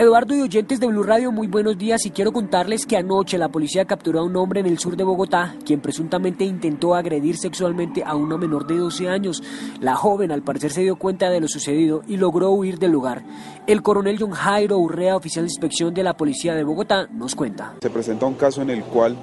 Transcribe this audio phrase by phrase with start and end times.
[0.00, 3.50] Eduardo y oyentes de Blue Radio, muy buenos días y quiero contarles que anoche la
[3.50, 8.02] policía capturó a un hombre en el sur de Bogotá quien presuntamente intentó agredir sexualmente
[8.02, 9.42] a una menor de 12 años.
[9.78, 13.22] La joven al parecer se dio cuenta de lo sucedido y logró huir del lugar.
[13.66, 17.74] El coronel John Jairo Urrea, oficial de inspección de la policía de Bogotá, nos cuenta.
[17.82, 19.18] Se presenta un caso en el cual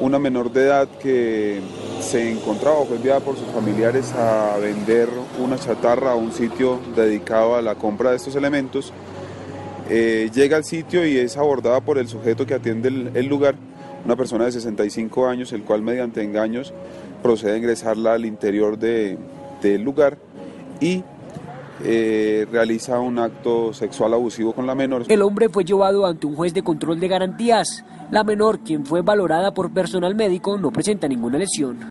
[0.00, 1.60] una menor de edad que
[1.98, 5.08] se encontraba fue enviada por sus familiares a vender
[5.40, 8.92] una chatarra a un sitio dedicado a la compra de estos elementos,
[9.90, 13.54] eh, llega al sitio y es abordada por el sujeto que atiende el, lugar,
[14.04, 16.72] una persona de 65 años, el cual mediante engaños
[17.22, 19.18] procede a ingresarla al interior de-
[19.62, 20.18] del lugar
[20.80, 21.02] y
[21.82, 25.04] eh, realiza un acto sexual abusivo con la menor.
[25.08, 27.84] El hombre fue llevado ante un juez de control de garantías.
[28.10, 31.88] La menor, quien fue valorada por personal médico, no presenta ninguna lesión.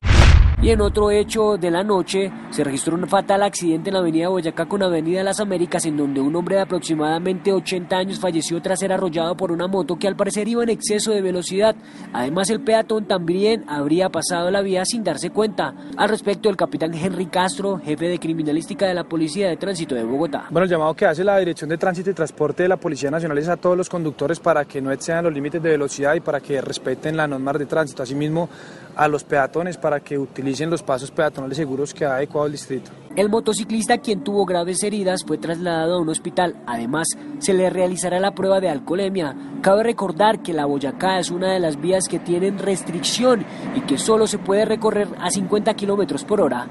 [0.63, 4.29] Y en otro hecho de la noche, se registró un fatal accidente en la avenida
[4.29, 8.79] Boyacá con Avenida Las Américas, en donde un hombre de aproximadamente 80 años falleció tras
[8.79, 11.75] ser arrollado por una moto que al parecer iba en exceso de velocidad.
[12.13, 15.75] Además, el peatón también habría pasado la vía sin darse cuenta.
[15.97, 20.05] Al respecto, el capitán Henry Castro, jefe de criminalística de la Policía de Tránsito de
[20.05, 20.45] Bogotá.
[20.49, 23.37] Bueno, el llamado que hace la Dirección de Tránsito y Transporte de la Policía Nacional
[23.37, 26.39] es a todos los conductores para que no excedan los límites de velocidad y para
[26.39, 28.01] que respeten las normas de tránsito.
[28.01, 28.47] Asimismo,
[28.95, 32.91] a los peatones para que utilicen los pasos peatonales seguros que ha adecuado el distrito.
[33.15, 36.55] El motociclista, quien tuvo graves heridas, fue trasladado a un hospital.
[36.65, 37.07] Además,
[37.39, 39.35] se le realizará la prueba de alcoholemia.
[39.61, 43.97] Cabe recordar que la Boyacá es una de las vías que tienen restricción y que
[43.97, 46.67] solo se puede recorrer a 50 kilómetros por hora.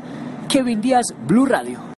[0.48, 1.90] Kevin Díaz, Blue Radio.